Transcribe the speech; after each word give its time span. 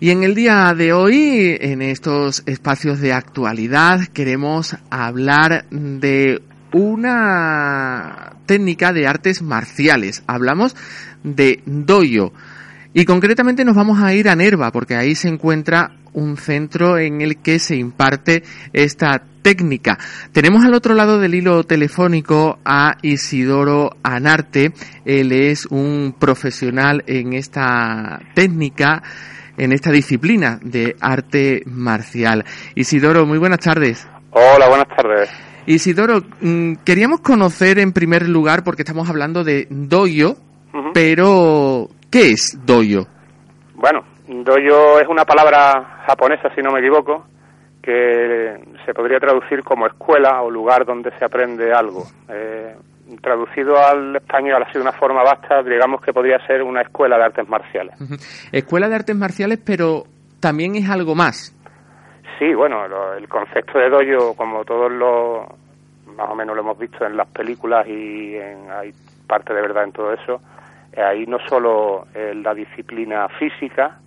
Y 0.00 0.10
en 0.10 0.22
el 0.22 0.36
día 0.36 0.72
de 0.76 0.92
hoy, 0.92 1.56
en 1.60 1.82
estos 1.82 2.44
espacios 2.46 3.00
de 3.00 3.12
actualidad, 3.12 4.06
queremos 4.06 4.76
hablar 4.90 5.64
de 5.70 6.40
una 6.72 8.34
técnica 8.46 8.92
de 8.92 9.08
artes 9.08 9.42
marciales. 9.42 10.22
Hablamos 10.28 10.76
de 11.24 11.64
doyo. 11.66 12.32
Y 12.94 13.06
concretamente 13.06 13.64
nos 13.64 13.74
vamos 13.74 14.00
a 14.00 14.14
ir 14.14 14.28
a 14.28 14.36
Nerva, 14.36 14.70
porque 14.70 14.94
ahí 14.94 15.16
se 15.16 15.26
encuentra 15.26 15.96
un 16.12 16.36
centro 16.36 16.96
en 16.96 17.20
el 17.20 17.38
que 17.38 17.58
se 17.58 17.74
imparte 17.74 18.44
esta 18.72 19.20
técnica. 19.42 19.98
Tenemos 20.30 20.64
al 20.64 20.74
otro 20.74 20.94
lado 20.94 21.18
del 21.18 21.34
hilo 21.34 21.64
telefónico 21.64 22.60
a 22.64 22.98
Isidoro 23.02 23.96
Anarte. 24.04 24.72
Él 25.04 25.32
es 25.32 25.66
un 25.66 26.14
profesional 26.16 27.02
en 27.08 27.32
esta 27.32 28.20
técnica 28.34 29.02
en 29.58 29.72
esta 29.72 29.90
disciplina 29.90 30.58
de 30.62 30.96
arte 31.00 31.62
marcial. 31.66 32.44
Isidoro, 32.74 33.26
muy 33.26 33.38
buenas 33.38 33.58
tardes. 33.58 34.08
Hola, 34.30 34.68
buenas 34.68 34.88
tardes. 34.88 35.30
Isidoro, 35.66 36.22
mm, 36.40 36.76
queríamos 36.84 37.20
conocer 37.20 37.78
en 37.78 37.92
primer 37.92 38.28
lugar, 38.28 38.64
porque 38.64 38.82
estamos 38.82 39.10
hablando 39.10 39.44
de 39.44 39.66
doyo, 39.68 40.36
pero 40.94 41.88
¿qué 42.10 42.30
es 42.30 42.58
doyo? 42.64 43.06
Bueno, 43.74 44.04
doyo 44.26 44.98
es 45.00 45.08
una 45.08 45.24
palabra 45.24 46.02
japonesa, 46.06 46.48
si 46.54 46.62
no 46.62 46.72
me 46.72 46.80
equivoco, 46.80 47.26
que 47.82 48.56
se 48.86 48.94
podría 48.94 49.18
traducir 49.18 49.62
como 49.62 49.86
escuela 49.86 50.42
o 50.42 50.50
lugar 50.50 50.86
donde 50.86 51.10
se 51.18 51.24
aprende 51.24 51.72
algo. 51.72 52.04
Eh, 52.28 52.74
traducido 53.16 53.76
al 53.78 54.16
español 54.16 54.62
así 54.62 54.74
de 54.74 54.80
una 54.80 54.92
forma 54.92 55.22
vasta, 55.22 55.62
digamos 55.62 56.00
que 56.00 56.12
podría 56.12 56.38
ser 56.46 56.62
una 56.62 56.82
escuela 56.82 57.16
de 57.16 57.24
artes 57.24 57.48
marciales. 57.48 57.94
Escuela 58.52 58.88
de 58.88 58.94
artes 58.94 59.16
marciales, 59.16 59.58
pero 59.64 60.04
también 60.40 60.76
es 60.76 60.88
algo 60.88 61.14
más. 61.14 61.54
Sí, 62.38 62.54
bueno, 62.54 62.84
el 63.16 63.28
concepto 63.28 63.78
de 63.78 63.88
dojo, 63.88 64.36
como 64.36 64.64
todos 64.64 64.92
los, 64.92 65.46
más 66.14 66.30
o 66.30 66.34
menos 66.34 66.54
lo 66.54 66.62
hemos 66.62 66.78
visto 66.78 67.04
en 67.04 67.16
las 67.16 67.26
películas 67.28 67.86
y 67.88 68.36
en, 68.36 68.70
hay 68.70 68.92
parte 69.26 69.52
de 69.52 69.60
verdad 69.60 69.84
en 69.84 69.92
todo 69.92 70.12
eso, 70.12 70.40
eh, 70.92 71.02
ahí 71.02 71.26
no 71.26 71.38
solo 71.48 72.06
la 72.14 72.54
disciplina 72.54 73.28
física, 73.28 73.98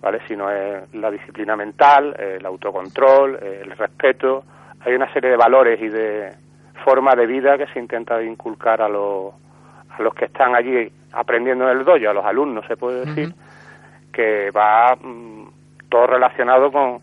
¿vale? 0.00 0.20
sino 0.26 0.50
es 0.50 0.92
la 0.94 1.10
disciplina 1.10 1.56
mental, 1.56 2.16
el 2.18 2.44
autocontrol, 2.44 3.38
el 3.40 3.70
respeto, 3.70 4.44
hay 4.84 4.94
una 4.94 5.12
serie 5.12 5.30
de 5.30 5.36
valores 5.36 5.80
y 5.80 5.88
de 5.88 6.32
forma 6.84 7.14
de 7.14 7.26
vida 7.26 7.58
que 7.58 7.66
se 7.68 7.78
intenta 7.78 8.22
inculcar 8.22 8.82
a 8.82 8.88
los, 8.88 9.32
a 9.90 10.02
los 10.02 10.14
que 10.14 10.26
están 10.26 10.54
allí 10.54 10.90
aprendiendo 11.12 11.70
en 11.70 11.78
el 11.78 11.84
dojo, 11.84 12.08
a 12.08 12.14
los 12.14 12.24
alumnos 12.24 12.66
se 12.66 12.76
puede 12.76 13.04
decir, 13.04 13.34
que 14.12 14.50
va 14.50 14.96
mm, 15.00 15.46
todo 15.88 16.06
relacionado 16.06 16.70
con, 16.70 17.00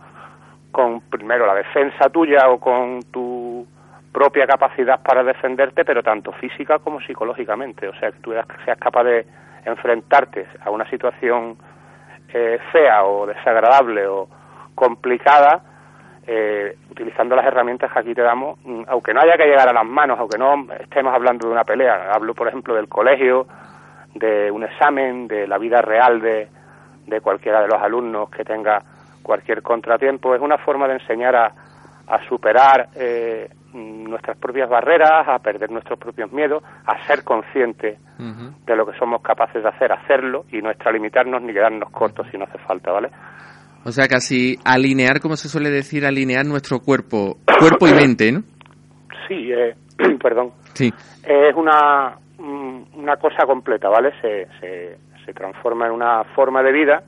con 0.72 1.02
primero 1.02 1.46
la 1.46 1.56
defensa 1.56 2.10
tuya 2.10 2.50
o 2.50 2.60
con 2.60 3.02
tu 3.12 3.66
propia 4.12 4.48
capacidad 4.48 5.02
para 5.02 5.24
defenderte, 5.24 5.86
pero 5.86 6.02
tanto 6.02 6.32
física 6.34 6.80
como 6.80 7.00
psicológicamente. 7.02 7.88
O 7.88 7.94
sea, 8.00 8.12
que 8.12 8.20
tú 8.20 8.34
seas 8.66 8.78
capaz 8.78 9.04
de 9.04 9.26
enfrentarte 9.66 10.48
a 10.64 10.72
una 10.72 10.90
situación 10.90 11.58
eh, 12.34 12.60
fea 12.72 13.04
o 13.04 13.28
desagradable 13.28 14.08
o 14.08 14.28
complicada 14.76 15.62
eh, 16.32 16.78
utilizando 16.92 17.36
las 17.36 17.44
herramientas 17.44 17.92
que 17.92 18.00
aquí 18.00 18.14
te 18.14 18.22
damos, 18.22 18.60
mm, 18.64 18.84
aunque 18.88 19.16
no 19.16 19.22
haya 19.22 19.36
que 19.36 19.46
llegar 19.46 19.68
a 19.68 19.74
las 19.74 19.86
manos, 19.86 20.20
aunque 20.20 20.38
no 20.38 20.68
estemos 20.80 21.12
hablando 21.12 21.48
de 21.48 21.54
una 21.54 21.64
pelea, 21.64 22.12
hablo 22.14 22.36
por 22.36 22.48
ejemplo 22.48 22.76
del 22.76 22.88
colegio, 22.88 23.48
de 24.14 24.52
un 24.52 24.64
examen, 24.64 25.28
de 25.28 25.48
la 25.48 25.58
vida 25.58 25.82
real 25.82 26.22
de, 26.22 26.48
de 27.08 27.22
cualquiera 27.22 27.62
de 27.62 27.68
los 27.68 27.82
alumnos 27.82 28.30
que 28.30 28.44
tenga 28.44 28.84
cualquier 29.24 29.64
contratiempo, 29.64 30.36
es 30.36 30.42
una 30.42 30.60
forma 30.60 30.88
de 30.88 30.94
enseñar 30.96 31.36
a, 31.36 31.52
a 32.08 32.24
superar 32.28 32.90
eh, 32.96 33.50
nuestras 33.74 34.38
propias 34.38 34.70
barreras, 34.70 35.28
a 35.28 35.40
perder 35.40 35.72
nuestros 35.72 35.98
propios 35.98 36.32
miedos, 36.32 36.64
a 36.86 37.08
ser 37.08 37.24
conscientes 37.24 37.98
de 38.20 38.76
lo 38.76 38.86
que 38.86 38.98
somos 39.00 39.22
capaces 39.22 39.64
de 39.64 39.70
hacer, 39.70 39.92
hacerlo 39.92 40.46
y 40.52 40.62
no 40.62 40.70
extralimitarnos 40.70 41.42
ni 41.42 41.54
quedarnos 41.54 41.90
cortos 41.90 42.28
si 42.30 42.38
no 42.38 42.44
hace 42.44 42.58
falta, 42.60 42.92
¿vale? 42.92 43.10
O 43.86 43.92
sea, 43.92 44.08
casi 44.08 44.58
alinear, 44.66 45.20
como 45.22 45.36
se 45.36 45.48
suele 45.48 45.70
decir, 45.70 46.06
alinear 46.06 46.46
nuestro 46.46 46.80
cuerpo, 46.80 47.38
cuerpo 47.60 47.88
y 47.88 47.94
mente, 47.94 48.32
¿no? 48.32 48.44
Sí, 49.28 49.52
eh, 49.52 49.76
perdón. 50.22 50.52
Sí. 50.74 50.92
Es 51.24 51.56
una, 51.56 52.18
una 52.40 53.18
cosa 53.18 53.46
completa, 53.46 53.90
¿vale? 53.90 54.12
Se, 54.22 54.48
se, 54.60 54.98
se 55.26 55.34
transforma 55.34 55.88
en 55.88 55.94
una 55.94 56.24
forma 56.36 56.62
de 56.62 56.72
vida, 56.72 57.04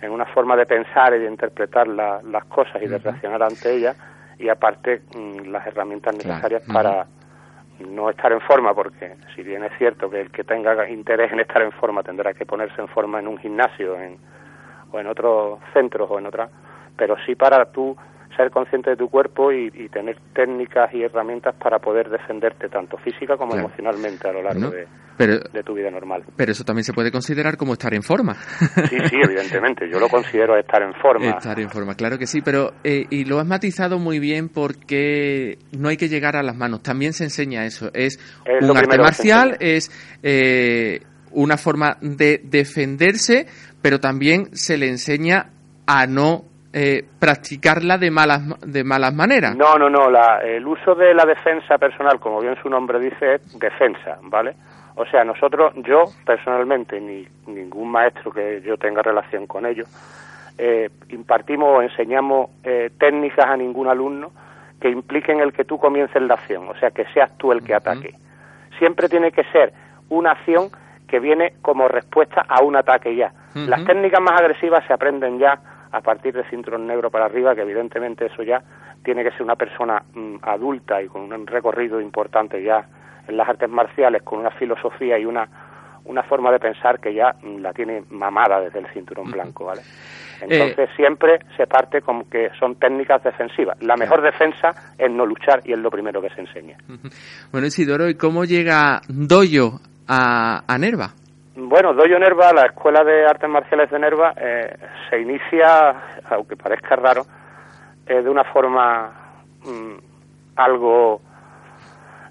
en 0.00 0.10
una 0.10 0.26
forma 0.26 0.56
de 0.56 0.66
pensar 0.66 1.14
y 1.14 1.20
de 1.20 1.30
interpretar 1.30 1.86
las 1.88 2.44
cosas 2.46 2.82
y 2.82 2.86
de 2.86 2.98
reaccionar 2.98 3.42
ante 3.42 3.74
ellas, 3.74 3.96
y 4.38 4.48
aparte 4.48 5.02
mm, 5.14 5.50
las 5.50 5.66
herramientas 5.66 6.14
necesarias 6.16 6.62
para 6.70 7.06
no 7.80 8.10
estar 8.10 8.32
en 8.32 8.40
forma, 8.40 8.74
porque 8.74 9.16
si 9.34 9.42
bien 9.42 9.64
es 9.64 9.72
cierto 9.78 10.08
que 10.10 10.20
el 10.20 10.30
que 10.30 10.44
tenga 10.44 10.88
interés 10.88 11.32
en 11.32 11.40
estar 11.40 11.62
en 11.62 11.72
forma 11.72 12.02
tendrá 12.02 12.32
que 12.34 12.46
ponerse 12.46 12.80
en 12.80 12.88
forma 12.88 13.18
en 13.18 13.28
un 13.28 13.38
gimnasio, 13.38 13.98
en 13.98 14.18
o 14.94 15.00
en 15.00 15.06
otros 15.06 15.58
centros 15.72 16.08
o 16.10 16.18
en 16.18 16.26
otras, 16.26 16.50
pero 16.96 17.16
sí 17.26 17.34
para 17.34 17.64
tú 17.66 17.96
ser 18.36 18.50
consciente 18.50 18.90
de 18.90 18.96
tu 18.96 19.08
cuerpo 19.08 19.52
y, 19.52 19.70
tener 19.88 20.16
técnicas 20.34 20.92
y 20.92 21.02
herramientas 21.02 21.54
para 21.54 21.78
poder 21.78 22.10
defenderte 22.10 22.68
tanto 22.68 22.96
física 22.98 23.36
como 23.36 23.54
emocionalmente 23.54 24.28
a 24.28 24.32
lo 24.32 24.42
largo 24.42 24.70
de, 24.70 24.88
de, 25.52 25.62
tu 25.62 25.74
vida 25.74 25.90
normal. 25.90 26.24
Pero 26.36 26.50
eso 26.50 26.64
también 26.64 26.84
se 26.84 26.92
puede 26.92 27.12
considerar 27.12 27.56
como 27.56 27.74
estar 27.74 27.94
en 27.94 28.02
forma. 28.02 28.34
Sí, 28.34 28.96
sí, 29.08 29.16
evidentemente. 29.24 29.88
Yo 29.88 30.00
lo 30.00 30.08
considero 30.08 30.56
estar 30.58 30.82
en 30.82 30.94
forma. 30.94 31.30
Estar 31.30 31.60
en 31.60 31.70
forma, 31.70 31.94
claro 31.94 32.18
que 32.18 32.26
sí. 32.26 32.40
Pero 32.42 32.72
eh, 32.82 33.06
y 33.10 33.24
lo 33.24 33.38
has 33.38 33.46
matizado 33.46 33.98
muy 33.98 34.18
bien 34.18 34.48
porque 34.48 35.58
no 35.78 35.88
hay 35.88 35.96
que 35.96 36.08
llegar 36.08 36.36
a 36.36 36.42
las 36.42 36.56
manos. 36.56 36.82
También 36.82 37.12
se 37.12 37.24
enseña 37.24 37.64
eso. 37.64 37.90
Es, 37.94 38.18
un 38.60 38.76
arte 38.76 38.98
marcial, 38.98 39.56
es 39.60 39.90
eh, 40.22 41.00
una 41.30 41.56
forma 41.56 41.96
de 42.00 42.40
defenderse, 42.42 43.46
pero 43.84 44.00
también 44.00 44.46
se 44.56 44.78
le 44.78 44.88
enseña 44.88 45.50
a 45.86 46.06
no 46.06 46.44
eh, 46.72 47.04
practicarla 47.20 47.98
de 47.98 48.10
malas 48.10 48.40
de 48.66 48.82
malas 48.82 49.12
maneras. 49.12 49.54
No, 49.54 49.76
no, 49.76 49.90
no. 49.90 50.08
La, 50.08 50.38
el 50.38 50.66
uso 50.66 50.94
de 50.94 51.12
la 51.12 51.26
defensa 51.26 51.76
personal, 51.76 52.18
como 52.18 52.40
bien 52.40 52.56
su 52.62 52.70
nombre 52.70 52.98
dice, 52.98 53.34
es 53.34 53.58
defensa, 53.58 54.16
¿vale? 54.22 54.54
O 54.94 55.04
sea, 55.04 55.22
nosotros, 55.22 55.74
yo 55.86 56.04
personalmente, 56.24 56.98
ni 56.98 57.28
ningún 57.46 57.90
maestro 57.90 58.32
que 58.32 58.62
yo 58.64 58.78
tenga 58.78 59.02
relación 59.02 59.46
con 59.46 59.66
ello, 59.66 59.84
eh, 60.56 60.88
impartimos 61.10 61.68
o 61.68 61.82
enseñamos 61.82 62.52
eh, 62.64 62.90
técnicas 62.98 63.44
a 63.50 63.56
ningún 63.58 63.88
alumno 63.88 64.32
que 64.80 64.88
impliquen 64.88 65.40
el 65.40 65.52
que 65.52 65.66
tú 65.66 65.76
comiences 65.76 66.22
la 66.22 66.32
acción, 66.32 66.70
o 66.70 66.74
sea, 66.76 66.90
que 66.90 67.04
seas 67.12 67.36
tú 67.36 67.52
el 67.52 67.62
que 67.62 67.74
ataque. 67.74 68.14
Siempre 68.78 69.10
tiene 69.10 69.30
que 69.30 69.44
ser 69.52 69.74
una 70.08 70.30
acción 70.30 70.70
que 71.06 71.20
viene 71.20 71.52
como 71.60 71.86
respuesta 71.86 72.46
a 72.48 72.62
un 72.62 72.76
ataque 72.76 73.14
ya. 73.14 73.30
Las 73.54 73.84
técnicas 73.84 74.20
más 74.20 74.40
agresivas 74.40 74.84
se 74.86 74.92
aprenden 74.92 75.38
ya 75.38 75.58
a 75.92 76.00
partir 76.00 76.34
de 76.34 76.42
cinturón 76.50 76.86
negro 76.86 77.10
para 77.10 77.26
arriba, 77.26 77.54
que 77.54 77.62
evidentemente 77.62 78.26
eso 78.26 78.42
ya 78.42 78.62
tiene 79.04 79.22
que 79.22 79.30
ser 79.30 79.42
una 79.42 79.54
persona 79.54 80.02
mm, 80.14 80.36
adulta 80.42 81.00
y 81.00 81.06
con 81.06 81.32
un 81.32 81.46
recorrido 81.46 82.00
importante 82.00 82.62
ya 82.62 82.84
en 83.28 83.36
las 83.36 83.48
artes 83.48 83.70
marciales, 83.70 84.22
con 84.22 84.40
una 84.40 84.50
filosofía 84.50 85.18
y 85.18 85.24
una, 85.24 85.48
una 86.04 86.22
forma 86.24 86.50
de 86.50 86.58
pensar 86.58 86.98
que 86.98 87.14
ya 87.14 87.34
mm, 87.42 87.58
la 87.58 87.72
tiene 87.72 88.02
mamada 88.10 88.60
desde 88.60 88.80
el 88.80 88.86
cinturón 88.88 89.30
blanco, 89.30 89.66
¿vale? 89.66 89.82
Entonces 90.40 90.90
eh, 90.90 90.92
siempre 90.96 91.38
se 91.56 91.66
parte 91.66 92.02
con 92.02 92.24
que 92.24 92.50
son 92.58 92.76
técnicas 92.76 93.22
defensivas. 93.22 93.80
La 93.80 93.96
mejor 93.96 94.22
defensa 94.22 94.70
es 94.98 95.10
no 95.10 95.24
luchar 95.24 95.60
y 95.64 95.72
es 95.72 95.78
lo 95.78 95.90
primero 95.90 96.20
que 96.20 96.30
se 96.30 96.40
enseña. 96.40 96.76
Bueno, 97.52 97.66
Isidoro, 97.66 98.08
¿y 98.08 98.16
cómo 98.16 98.44
llega 98.44 99.00
Doyo 99.08 99.80
a, 100.08 100.76
Nerva? 100.78 101.14
Bueno, 101.56 101.94
Doyo 101.94 102.18
Nerva, 102.18 102.52
la 102.52 102.66
Escuela 102.66 103.04
de 103.04 103.26
Artes 103.26 103.48
Marciales 103.48 103.90
de 103.90 103.98
Nerva, 103.98 104.34
eh, 104.36 104.76
se 105.08 105.20
inicia, 105.20 105.94
aunque 106.30 106.56
parezca 106.56 106.96
raro, 106.96 107.24
eh, 108.06 108.22
de 108.22 108.28
una 108.28 108.44
forma 108.44 109.12
mm, 109.64 109.94
algo 110.56 111.20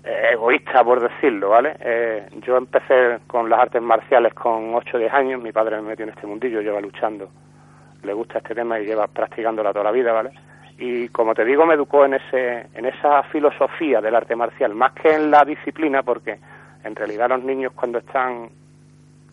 eh, 0.04 0.32
egoísta, 0.34 0.84
por 0.84 1.02
decirlo, 1.02 1.50
¿vale? 1.50 2.28
yo 2.46 2.58
empecé 2.58 3.20
con 3.28 3.50
las 3.50 3.60
artes 3.60 3.82
marciales 3.82 4.34
con 4.34 4.76
8 4.76 4.98
o 4.98 5.00
10 5.00 5.14
años, 5.14 5.42
mi 5.42 5.52
padre 5.52 5.78
me 5.78 5.90
metió 5.90 6.04
en 6.04 6.12
este 6.12 6.28
mundillo, 6.28 6.62
lleva 6.62 6.82
luchando 6.82 7.30
le 8.04 8.14
gusta 8.14 8.40
este 8.40 8.54
tema 8.54 8.80
y 8.80 8.86
lleva 8.86 9.08
practicándola 9.08 9.72
toda 9.72 9.86
la 9.86 9.92
vida, 9.92 10.12
¿vale? 10.12 10.32
Y 10.78 11.08
como 11.10 11.34
te 11.34 11.46
digo, 11.46 11.66
me 11.66 11.76
educó 11.76 12.06
en, 12.06 12.16
ese, 12.16 12.68
en 12.74 12.86
esa 12.86 13.24
filosofía 13.24 14.02
del 14.02 14.16
arte 14.16 14.36
marcial, 14.36 14.74
más 14.76 14.94
que 14.94 15.14
en 15.14 15.32
la 15.32 15.46
disciplina, 15.46 16.04
porque 16.04 16.40
en 16.84 16.96
realidad 16.96 17.30
los 17.30 17.44
niños 17.44 17.74
cuando 17.74 18.00
están 18.00 18.50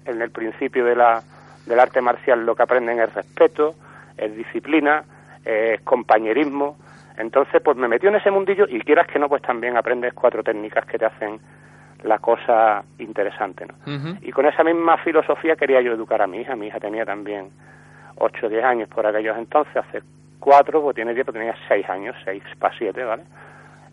en 0.04 0.22
el 0.22 0.30
principio 0.30 0.84
de 0.84 0.96
la, 0.96 1.22
del 1.66 1.80
arte 1.80 2.00
marcial 2.00 2.44
lo 2.44 2.54
que 2.54 2.62
aprenden 2.62 3.00
es 3.00 3.12
respeto, 3.14 3.74
es 4.16 4.34
disciplina, 4.36 5.04
es 5.44 5.80
compañerismo. 5.82 6.76
Entonces, 7.16 7.60
pues 7.62 7.76
me 7.76 7.88
metió 7.88 8.08
en 8.08 8.16
ese 8.16 8.30
mundillo 8.30 8.66
y 8.68 8.80
quieras 8.80 9.06
que 9.06 9.18
no, 9.18 9.28
pues 9.28 9.42
también 9.42 9.76
aprendes 9.76 10.14
cuatro 10.14 10.42
técnicas 10.42 10.86
que 10.86 10.98
te 10.98 11.04
hacen 11.04 11.38
la 12.02 12.18
cosa 12.18 12.82
interesante, 12.98 13.66
¿no? 13.66 13.74
Y 14.22 14.32
con 14.32 14.46
esa 14.46 14.64
misma 14.64 14.96
filosofía 14.98 15.56
quería 15.56 15.82
yo 15.82 15.92
educar 15.92 16.22
a 16.22 16.26
mi 16.26 16.38
hija. 16.38 16.56
Mi 16.56 16.68
hija 16.68 16.80
tenía 16.80 17.04
también 17.04 17.50
8 18.16 18.46
o 18.46 18.48
10 18.48 18.64
años 18.64 18.88
por 18.88 19.06
aquellos 19.06 19.36
entonces, 19.36 19.76
hace 19.76 20.02
cuatro, 20.38 20.82
pues 20.82 20.96
tiene 20.96 21.12
10, 21.14 21.26
pero 21.26 21.38
tenía 21.38 21.54
6 21.68 21.88
años, 21.90 22.16
6 22.24 22.42
para 22.58 22.76
7, 22.76 23.04
¿vale? 23.04 23.24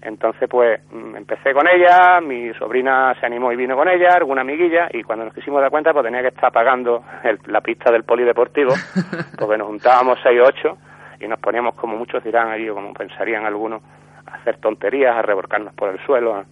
Entonces, 0.01 0.47
pues 0.49 0.79
mm, 0.91 1.15
empecé 1.15 1.53
con 1.53 1.67
ella, 1.67 2.21
mi 2.21 2.53
sobrina 2.53 3.15
se 3.19 3.25
animó 3.25 3.51
y 3.51 3.55
vino 3.55 3.75
con 3.75 3.89
ella, 3.89 4.09
alguna 4.13 4.41
amiguilla, 4.41 4.89
y 4.91 5.03
cuando 5.03 5.25
nos 5.25 5.33
quisimos 5.33 5.61
dar 5.61 5.71
cuenta, 5.71 5.91
pues 5.91 6.05
tenía 6.05 6.21
que 6.21 6.27
estar 6.27 6.51
pagando 6.51 7.03
la 7.45 7.61
pista 7.61 7.91
del 7.91 8.03
polideportivo, 8.03 8.73
porque 9.39 9.57
nos 9.57 9.67
juntábamos 9.67 10.19
seis 10.21 10.39
o 10.39 10.45
ocho 10.45 10.77
y 11.19 11.27
nos 11.27 11.39
poníamos, 11.39 11.75
como 11.75 11.97
muchos 11.97 12.23
dirán 12.23 12.49
allí, 12.49 12.69
o 12.69 12.75
como 12.75 12.93
pensarían 12.93 13.45
algunos, 13.45 13.81
a 14.27 14.35
hacer 14.35 14.57
tonterías, 14.57 15.15
a 15.15 15.21
revolcarnos 15.23 15.73
por 15.73 15.89
el 15.89 15.99
suelo. 16.05 16.45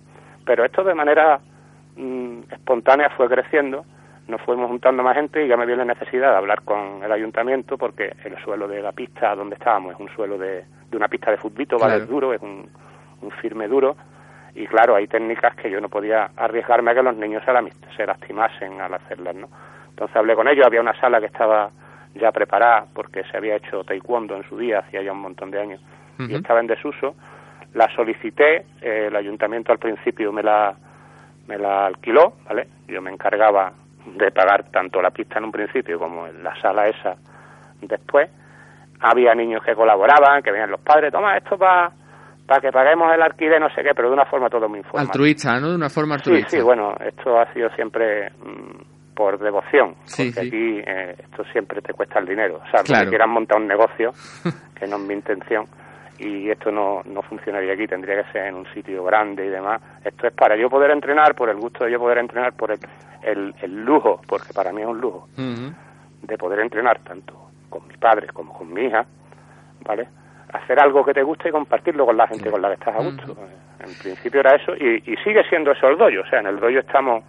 Pero 0.43 0.65
esto 0.65 0.83
de 0.83 0.95
manera 0.95 1.39
mm, 1.95 2.39
espontánea 2.51 3.09
fue 3.11 3.29
creciendo, 3.29 3.85
nos 4.27 4.41
fuimos 4.41 4.67
juntando 4.67 5.03
más 5.03 5.15
gente 5.15 5.45
y 5.45 5.47
ya 5.47 5.55
me 5.55 5.67
dio 5.67 5.75
la 5.75 5.85
necesidad 5.85 6.31
de 6.31 6.37
hablar 6.37 6.63
con 6.63 7.03
el 7.03 7.11
ayuntamiento, 7.11 7.77
porque 7.77 8.15
el 8.23 8.35
suelo 8.43 8.67
de 8.67 8.81
la 8.81 8.91
pista 8.91 9.35
donde 9.35 9.55
estábamos 9.55 9.93
es 9.93 9.99
un 9.99 10.09
suelo 10.15 10.39
de, 10.39 10.65
de 10.89 10.97
una 10.97 11.07
pista 11.07 11.29
de 11.29 11.37
futbito, 11.37 11.77
¿vale? 11.77 11.97
Es 11.97 12.07
duro, 12.07 12.33
es 12.33 12.41
un 12.41 12.67
un 13.25 13.31
firme 13.31 13.67
duro 13.67 13.95
y 14.55 14.67
claro, 14.67 14.95
hay 14.95 15.07
técnicas 15.07 15.53
que 15.55 15.69
yo 15.69 15.81
no 15.81 15.89
podía 15.89 16.29
arriesgarme 16.37 16.91
a 16.91 16.95
que 16.95 17.03
los 17.03 17.15
niños 17.17 17.43
se, 17.43 17.51
se 17.97 18.05
lastimasen 18.05 18.79
al 18.79 18.93
hacerlas, 18.93 19.35
¿no? 19.35 19.49
Entonces 19.89 20.15
hablé 20.15 20.33
con 20.33 20.47
ellos, 20.47 20.65
había 20.65 20.79
una 20.79 20.97
sala 20.99 21.19
que 21.19 21.25
estaba 21.25 21.69
ya 22.15 22.31
preparada 22.31 22.85
porque 22.93 23.23
se 23.25 23.35
había 23.35 23.57
hecho 23.57 23.83
taekwondo 23.83 24.37
en 24.37 24.43
su 24.43 24.57
día, 24.57 24.79
hacía 24.79 25.01
ya 25.01 25.11
un 25.11 25.19
montón 25.19 25.51
de 25.51 25.59
años, 25.59 25.81
y 26.17 26.33
estaba 26.33 26.61
en 26.61 26.67
desuso. 26.67 27.15
La 27.73 27.93
solicité, 27.93 28.65
eh, 28.81 29.07
el 29.07 29.15
ayuntamiento 29.17 29.73
al 29.73 29.79
principio 29.79 30.31
me 30.31 30.41
la, 30.41 30.73
me 31.47 31.57
la 31.57 31.87
alquiló, 31.87 32.35
¿vale? 32.45 32.69
Yo 32.87 33.01
me 33.01 33.11
encargaba 33.11 33.73
de 34.05 34.31
pagar 34.31 34.63
tanto 34.71 35.01
la 35.01 35.11
pista 35.11 35.39
en 35.39 35.45
un 35.45 35.51
principio 35.51 35.99
como 35.99 36.27
en 36.27 36.41
la 36.41 36.55
sala 36.61 36.87
esa 36.87 37.17
después. 37.81 38.29
Había 39.01 39.35
niños 39.35 39.61
que 39.63 39.75
colaboraban, 39.75 40.41
que 40.41 40.51
venían 40.51 40.71
los 40.71 40.79
padres, 40.79 41.11
toma 41.11 41.35
esto 41.35 41.57
para 41.57 41.91
para 42.45 42.61
que 42.61 42.71
paguemos 42.71 43.11
el 43.13 43.21
alquiler, 43.21 43.59
no 43.59 43.69
sé 43.69 43.81
qué, 43.81 43.91
pero 43.95 44.09
de 44.09 44.13
una 44.13 44.25
forma 44.25 44.49
todo 44.49 44.69
muy 44.69 44.79
informal. 44.79 45.07
Altruista, 45.07 45.59
¿no? 45.59 45.69
De 45.69 45.75
una 45.75 45.89
forma 45.89 46.15
altruista. 46.15 46.49
Sí, 46.49 46.57
sí, 46.57 46.63
bueno, 46.63 46.93
esto 46.99 47.39
ha 47.39 47.51
sido 47.53 47.69
siempre 47.71 48.29
mm, 48.29 49.13
por 49.15 49.39
devoción, 49.39 49.95
porque 49.95 50.39
aquí 50.39 50.79
eh, 50.85 51.15
esto 51.17 51.43
siempre 51.51 51.81
te 51.81 51.93
cuesta 51.93 52.19
el 52.19 52.27
dinero. 52.27 52.57
O 52.57 52.69
sea, 52.69 52.83
claro. 52.83 53.05
que 53.05 53.09
quieran 53.09 53.31
montar 53.31 53.59
un 53.59 53.67
negocio, 53.67 54.11
que 54.79 54.85
no 54.85 54.97
es 54.97 55.01
mi 55.01 55.13
intención, 55.15 55.65
y 56.19 56.49
esto 56.49 56.71
no, 56.71 57.01
no 57.05 57.21
funcionaría 57.23 57.73
aquí, 57.73 57.87
tendría 57.87 58.23
que 58.23 58.31
ser 58.31 58.45
en 58.47 58.55
un 58.55 58.65
sitio 58.73 59.03
grande 59.03 59.45
y 59.45 59.49
demás. 59.49 59.81
Esto 60.03 60.27
es 60.27 60.33
para 60.33 60.55
yo 60.55 60.69
poder 60.69 60.91
entrenar, 60.91 61.33
por 61.33 61.49
el 61.49 61.57
gusto 61.57 61.85
de 61.85 61.91
yo 61.91 61.99
poder 61.99 62.19
entrenar, 62.19 62.53
por 62.53 62.71
el, 62.71 62.79
el, 63.61 63.85
lujo, 63.85 64.21
porque 64.27 64.53
para 64.53 64.71
mí 64.71 64.81
es 64.81 64.87
un 64.87 65.01
lujo, 65.01 65.27
de 65.35 66.37
poder 66.37 66.59
entrenar 66.59 66.99
tanto 66.99 67.49
con 67.69 67.87
mis 67.87 67.97
padres 67.97 68.31
como 68.31 68.53
con 68.53 68.71
mi 68.71 68.85
hija, 68.85 69.05
¿vale?, 69.83 70.07
hacer 70.53 70.79
algo 70.79 71.03
que 71.03 71.13
te 71.13 71.23
guste 71.23 71.49
y 71.49 71.51
compartirlo 71.51 72.05
con 72.05 72.17
la 72.17 72.27
gente 72.27 72.49
con 72.49 72.61
la 72.61 72.69
que 72.69 72.73
estás 72.75 72.95
a 72.95 73.03
gusto. 73.03 73.35
En 73.79 73.93
principio 74.01 74.39
era 74.39 74.55
eso 74.55 74.73
y, 74.75 75.01
sigue 75.23 75.43
siendo 75.49 75.71
eso 75.71 75.87
el 75.87 75.97
doyo. 75.97 76.21
O 76.21 76.29
sea, 76.29 76.39
en 76.39 76.47
el 76.47 76.59
doyo 76.59 76.79
estamos 76.79 77.23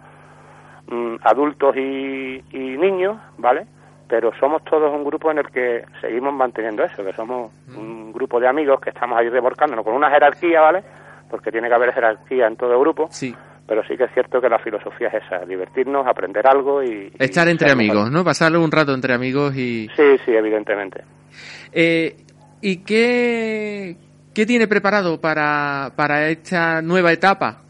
mm, 0.87 1.15
adultos 1.23 1.75
y, 1.75 2.41
niños, 2.53 3.17
¿vale? 3.37 3.65
Pero 4.07 4.31
somos 4.39 4.63
todos 4.63 4.93
un 4.93 5.03
grupo 5.03 5.31
en 5.31 5.39
el 5.39 5.49
que 5.49 5.83
seguimos 5.99 6.33
manteniendo 6.33 6.83
eso, 6.83 7.03
que 7.03 7.11
somos 7.13 7.51
un 7.75 8.13
grupo 8.13 8.39
de 8.39 8.47
amigos 8.47 8.79
que 8.79 8.91
estamos 8.91 9.19
ahí 9.19 9.29
reborcándonos 9.29 9.83
con 9.83 9.93
una 9.93 10.09
jerarquía, 10.09 10.61
¿vale? 10.61 10.83
Porque 11.29 11.51
tiene 11.51 11.67
que 11.67 11.73
haber 11.73 11.93
jerarquía 11.93 12.47
en 12.47 12.55
todo 12.55 12.79
grupo. 12.79 13.07
Sí. 13.11 13.35
Pero 13.67 13.83
sí 13.83 13.97
que 13.97 14.05
es 14.05 14.13
cierto 14.13 14.39
que 14.39 14.47
la 14.47 14.59
filosofía 14.59 15.09
es 15.09 15.25
esa, 15.25 15.45
divertirnos, 15.45 16.07
aprender 16.07 16.47
algo 16.47 16.81
y... 16.81 17.11
Estar 17.19 17.49
entre 17.49 17.69
amigos, 17.69 18.09
¿no? 18.09 18.23
Pasarle 18.23 18.57
un 18.57 18.71
rato 18.71 18.93
entre 18.93 19.13
amigos 19.13 19.53
y... 19.57 19.89
Sí, 19.93 20.17
sí, 20.23 20.31
evidentemente. 20.31 21.03
Eh, 21.73 22.15
¿Y 22.67 22.83
qué, 22.83 23.95
qué 24.35 24.45
tiene 24.45 24.67
preparado 24.67 25.21
para, 25.21 25.89
para 25.95 26.27
esta 26.27 26.81
nueva 26.81 27.13
etapa 27.13 27.61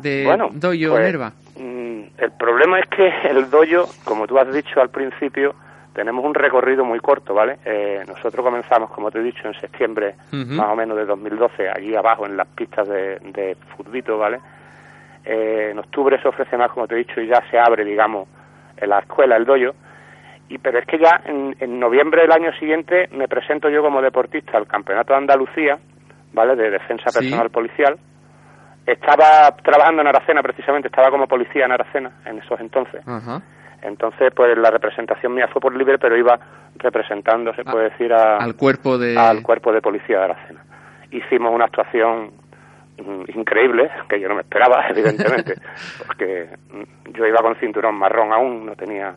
de 0.00 0.24
bueno, 0.24 0.48
Doyo 0.50 0.90
pues, 0.90 1.04
Nerva? 1.04 1.32
Mm, 1.56 2.02
el 2.18 2.32
problema 2.36 2.80
es 2.80 2.86
que 2.88 3.06
el 3.30 3.48
Doyo, 3.48 3.84
como 4.02 4.26
tú 4.26 4.36
has 4.36 4.52
dicho 4.52 4.80
al 4.80 4.90
principio, 4.90 5.54
tenemos 5.92 6.24
un 6.24 6.34
recorrido 6.34 6.84
muy 6.84 6.98
corto, 6.98 7.32
¿vale? 7.32 7.58
Eh, 7.64 8.02
nosotros 8.08 8.44
comenzamos, 8.44 8.90
como 8.90 9.12
te 9.12 9.20
he 9.20 9.22
dicho, 9.22 9.46
en 9.46 9.54
septiembre 9.54 10.16
más 10.32 10.72
o 10.72 10.74
menos 10.74 10.96
de 10.96 11.04
2012, 11.04 11.68
allí 11.68 11.94
abajo 11.94 12.26
en 12.26 12.36
las 12.36 12.48
pistas 12.48 12.88
de, 12.88 13.20
de 13.20 13.56
Futbito, 13.76 14.18
¿vale? 14.18 14.40
Eh, 15.24 15.68
en 15.70 15.78
octubre 15.78 16.20
se 16.20 16.26
ofrece 16.26 16.56
más, 16.56 16.72
como 16.72 16.88
te 16.88 16.96
he 16.96 16.98
dicho, 16.98 17.20
y 17.20 17.28
ya 17.28 17.40
se 17.52 17.56
abre, 17.56 17.84
digamos, 17.84 18.26
en 18.78 18.88
la 18.88 18.98
escuela 18.98 19.36
el 19.36 19.44
doyo 19.44 19.76
y 20.48 20.58
pero 20.58 20.78
es 20.78 20.86
que 20.86 20.98
ya 20.98 21.22
en, 21.24 21.80
noviembre 21.80 22.22
del 22.22 22.32
año 22.32 22.52
siguiente 22.58 23.08
me 23.12 23.28
presento 23.28 23.68
yo 23.68 23.82
como 23.82 24.02
deportista 24.02 24.58
al 24.58 24.66
Campeonato 24.66 25.12
de 25.12 25.18
Andalucía, 25.18 25.78
¿vale? 26.32 26.54
De 26.56 26.70
defensa 26.70 27.10
personal 27.12 27.50
policial. 27.50 27.98
Estaba 28.86 29.56
trabajando 29.62 30.02
en 30.02 30.08
Aracena 30.08 30.42
precisamente, 30.42 30.88
estaba 30.88 31.10
como 31.10 31.26
policía 31.26 31.64
en 31.64 31.72
Aracena 31.72 32.12
en 32.26 32.38
esos 32.38 32.60
entonces. 32.60 33.02
Entonces, 33.82 34.32
pues 34.34 34.56
la 34.56 34.70
representación 34.70 35.34
mía 35.34 35.48
fue 35.52 35.60
por 35.60 35.74
libre, 35.76 35.98
pero 35.98 36.16
iba 36.16 36.38
representando, 36.76 37.54
se 37.54 37.64
puede 37.64 37.90
decir, 37.90 38.12
al 38.12 38.54
cuerpo 38.56 38.98
de 38.98 39.16
al 39.16 39.42
cuerpo 39.42 39.72
de 39.72 39.80
policía 39.80 40.18
de 40.18 40.24
Aracena. 40.24 40.64
Hicimos 41.10 41.54
una 41.54 41.66
actuación 41.66 42.32
mm, 42.98 43.38
increíble, 43.38 43.90
que 44.08 44.20
yo 44.20 44.28
no 44.28 44.34
me 44.34 44.40
esperaba, 44.40 44.86
evidentemente, 44.90 45.54
porque 46.06 46.48
yo 47.12 47.26
iba 47.26 47.40
con 47.40 47.56
cinturón 47.56 47.94
marrón 47.96 48.32
aún, 48.32 48.66
no 48.66 48.74
tenía 48.74 49.14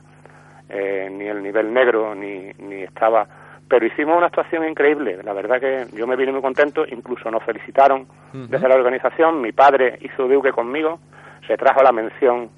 eh, 0.69 1.09
ni 1.11 1.27
el 1.27 1.41
nivel 1.41 1.73
negro, 1.73 2.15
ni, 2.15 2.51
ni 2.59 2.83
estaba... 2.83 3.27
Pero 3.69 3.85
hicimos 3.85 4.17
una 4.17 4.27
actuación 4.27 4.67
increíble, 4.67 5.19
la 5.24 5.33
verdad 5.33 5.59
que 5.59 5.88
yo 5.93 6.07
me 6.07 6.15
vine 6.15 6.31
muy 6.31 6.41
contento, 6.41 6.86
incluso 6.88 7.29
nos 7.29 7.43
felicitaron 7.43 8.07
desde 8.31 8.67
la 8.67 8.75
organización, 8.75 9.41
mi 9.41 9.51
padre 9.51 9.97
hizo 10.01 10.25
duque 10.25 10.53
conmigo, 10.53 11.00
se 11.45 11.57
trajo 11.57 11.83
la 11.83 11.91
mención 11.91 12.50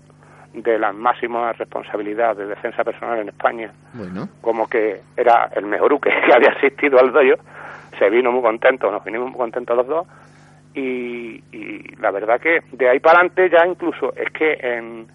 de 0.53 0.77
la 0.77 0.91
máxima 0.91 1.51
responsabilidad 1.53 2.35
de 2.35 2.45
defensa 2.45 2.83
personal 2.83 3.17
en 3.17 3.29
España, 3.29 3.71
como 4.41 4.67
que 4.67 5.01
era 5.17 5.49
el 5.55 5.65
mejor 5.65 5.93
uke 5.93 6.11
que 6.27 6.33
había 6.33 6.51
asistido 6.51 6.99
al 6.99 7.11
doyo, 7.11 7.37
se 7.97 8.07
vino 8.11 8.31
muy 8.31 8.43
contento, 8.43 8.91
nos 8.91 9.03
vinimos 9.03 9.29
muy 9.29 9.37
contentos 9.37 9.77
los 9.77 9.87
dos, 9.87 10.07
y, 10.75 11.43
y 11.51 11.95
la 11.99 12.11
verdad 12.11 12.39
que 12.39 12.59
de 12.71 12.87
ahí 12.87 12.99
para 12.99 13.19
adelante 13.19 13.49
ya 13.49 13.65
incluso 13.65 14.13
es 14.15 14.31
que 14.31 14.59
en, 14.61 15.07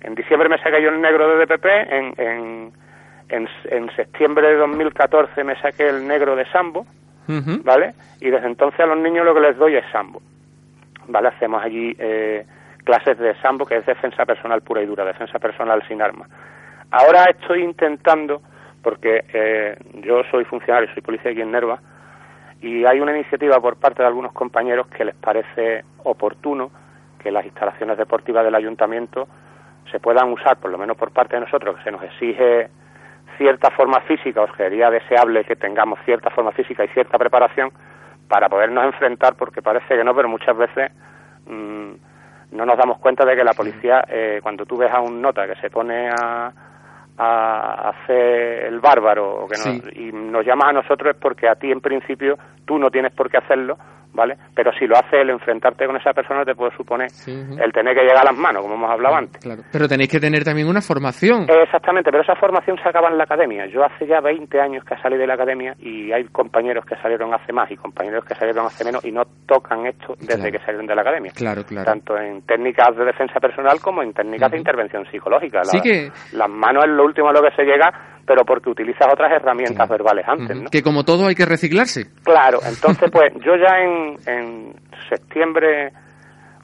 en 0.00 0.14
diciembre 0.14 0.48
me 0.48 0.58
saqué 0.58 0.82
yo 0.82 0.90
el 0.90 1.00
negro 1.00 1.28
de 1.28 1.46
DPP, 1.46 1.66
en, 1.66 2.14
en, 3.28 3.48
en, 3.64 3.96
septiembre 3.96 4.48
de 4.48 4.56
2014 4.56 5.44
me 5.44 5.60
saqué 5.60 5.88
el 5.88 6.06
negro 6.06 6.36
de 6.36 6.46
Sambo, 6.46 6.86
¿vale? 7.64 7.94
Y 8.20 8.30
desde 8.30 8.46
entonces 8.46 8.80
a 8.80 8.86
los 8.86 8.98
niños 8.98 9.24
lo 9.24 9.34
que 9.34 9.40
les 9.40 9.56
doy 9.56 9.76
es 9.76 9.84
Sambo, 9.92 10.22
¿vale? 11.08 11.28
Hacemos 11.28 11.62
allí 11.62 11.94
eh, 11.98 12.46
clases 12.84 13.18
de 13.18 13.34
Sambo, 13.42 13.66
que 13.66 13.76
es 13.76 13.86
defensa 13.86 14.24
personal 14.24 14.62
pura 14.62 14.82
y 14.82 14.86
dura, 14.86 15.04
defensa 15.04 15.38
personal 15.38 15.82
sin 15.86 16.00
armas. 16.00 16.28
Ahora 16.90 17.24
estoy 17.24 17.62
intentando, 17.62 18.40
porque 18.82 19.24
eh, 19.32 19.76
yo 20.02 20.22
soy 20.30 20.44
funcionario, 20.44 20.88
soy 20.94 21.02
policía 21.02 21.32
aquí 21.32 21.42
en 21.42 21.52
Nerva, 21.52 21.80
y 22.62 22.84
hay 22.84 23.00
una 23.00 23.14
iniciativa 23.14 23.60
por 23.60 23.76
parte 23.76 24.02
de 24.02 24.08
algunos 24.08 24.32
compañeros 24.32 24.86
que 24.88 25.04
les 25.04 25.14
parece 25.14 25.84
oportuno 26.04 26.70
que 27.18 27.30
las 27.30 27.44
instalaciones 27.44 27.98
deportivas 27.98 28.44
del 28.44 28.54
ayuntamiento 28.54 29.28
se 29.90 30.00
puedan 30.00 30.32
usar, 30.32 30.58
por 30.58 30.70
lo 30.70 30.78
menos 30.78 30.96
por 30.96 31.10
parte 31.10 31.36
de 31.36 31.40
nosotros, 31.40 31.76
que 31.76 31.84
se 31.84 31.90
nos 31.90 32.02
exige 32.02 32.68
cierta 33.36 33.70
forma 33.70 34.00
física, 34.00 34.42
os 34.42 34.50
sería 34.56 34.90
deseable 34.90 35.44
que 35.44 35.56
tengamos 35.56 35.98
cierta 36.04 36.30
forma 36.30 36.52
física 36.52 36.84
y 36.84 36.88
cierta 36.88 37.18
preparación 37.18 37.70
para 38.28 38.48
podernos 38.48 38.84
enfrentar, 38.84 39.34
porque 39.36 39.62
parece 39.62 39.96
que 39.96 40.04
no, 40.04 40.14
pero 40.14 40.28
muchas 40.28 40.56
veces 40.56 40.90
mm, 41.46 41.92
no 42.52 42.66
nos 42.66 42.76
damos 42.76 42.98
cuenta 42.98 43.24
de 43.24 43.36
que 43.36 43.44
la 43.44 43.54
policía, 43.54 44.04
eh, 44.08 44.40
cuando 44.42 44.66
tú 44.66 44.76
ves 44.76 44.92
a 44.92 45.00
un 45.00 45.22
nota 45.22 45.46
que 45.46 45.54
se 45.60 45.70
pone 45.70 46.08
a, 46.08 46.52
a 47.18 47.90
hacer 47.90 48.66
el 48.66 48.80
bárbaro 48.80 49.44
o 49.44 49.48
que 49.48 49.56
no, 49.58 49.90
y 49.92 50.12
nos 50.12 50.46
llamas 50.46 50.68
a 50.68 50.72
nosotros 50.72 51.14
es 51.14 51.20
porque 51.20 51.48
a 51.48 51.56
ti 51.56 51.70
en 51.70 51.80
principio 51.80 52.38
tú 52.64 52.78
no 52.78 52.90
tienes 52.90 53.12
por 53.12 53.28
qué 53.28 53.38
hacerlo 53.38 53.76
¿vale? 54.12 54.36
Pero 54.54 54.72
si 54.72 54.86
lo 54.86 54.96
hace 54.96 55.20
el 55.20 55.30
enfrentarte 55.30 55.86
con 55.86 55.96
esa 55.96 56.12
persona 56.12 56.44
te 56.44 56.54
puede 56.54 56.76
suponer 56.76 57.08
el 57.26 57.72
tener 57.72 57.94
que 57.94 58.02
llegar 58.02 58.18
a 58.18 58.24
las 58.24 58.36
manos, 58.36 58.62
como 58.62 58.74
hemos 58.74 58.90
hablado 58.90 59.16
antes. 59.16 59.42
Claro. 59.42 59.62
Pero 59.70 59.88
tenéis 59.88 60.10
que 60.10 60.20
tener 60.20 60.44
también 60.44 60.68
una 60.68 60.80
formación. 60.80 61.46
exactamente, 61.48 62.10
pero 62.10 62.22
esa 62.22 62.34
formación 62.36 62.76
se 62.82 62.88
acaba 62.88 63.08
en 63.08 63.18
la 63.18 63.24
academia. 63.24 63.66
Yo 63.66 63.84
hace 63.84 64.06
ya 64.06 64.20
20 64.20 64.60
años 64.60 64.84
que 64.84 64.96
salí 64.96 65.16
de 65.16 65.26
la 65.26 65.34
academia 65.34 65.74
y 65.78 66.12
hay 66.12 66.24
compañeros 66.24 66.84
que 66.84 66.96
salieron 66.96 67.32
hace 67.34 67.52
más 67.52 67.70
y 67.70 67.76
compañeros 67.76 68.24
que 68.24 68.34
salieron 68.34 68.66
hace 68.66 68.84
menos 68.84 69.04
y 69.04 69.12
no 69.12 69.24
tocan 69.46 69.86
esto 69.86 70.14
desde 70.18 70.50
que 70.50 70.58
salieron 70.58 70.86
de 70.86 70.94
la 70.94 71.02
academia. 71.02 71.32
Claro, 71.34 71.64
claro. 71.64 71.84
Tanto 71.84 72.18
en 72.18 72.42
técnicas 72.42 72.96
de 72.96 73.04
defensa 73.04 73.38
personal 73.40 73.80
como 73.80 74.02
en 74.02 74.12
técnicas 74.12 74.50
de 74.50 74.58
intervención 74.58 75.04
psicológica. 75.10 75.62
que... 75.82 76.10
Las 76.32 76.50
manos 76.50 76.84
es 76.84 76.90
lo 76.90 77.04
último 77.08 77.28
a 77.28 77.32
lo 77.32 77.42
que 77.42 77.50
se 77.56 77.64
llega 77.64 77.92
pero 78.28 78.44
porque 78.44 78.68
utilizas 78.68 79.08
otras 79.10 79.32
herramientas 79.32 79.88
verbales 79.88 80.28
antes, 80.28 80.54
¿no? 80.54 80.68
Que 80.68 80.82
como 80.82 81.02
todo 81.02 81.26
hay 81.26 81.34
que 81.34 81.46
reciclarse. 81.46 82.08
Claro, 82.22 82.58
entonces 82.68 83.10
pues 83.10 83.32
yo 83.42 83.56
ya 83.56 83.78
en, 83.78 84.16
en 84.26 84.74
septiembre 85.08 85.90